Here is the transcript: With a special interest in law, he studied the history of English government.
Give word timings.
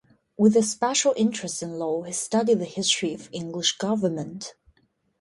With 0.35 0.57
a 0.57 0.63
special 0.63 1.13
interest 1.15 1.61
in 1.61 1.77
law, 1.77 2.01
he 2.01 2.11
studied 2.11 2.57
the 2.57 2.65
history 2.65 3.13
of 3.13 3.29
English 3.31 3.77
government. 3.77 4.55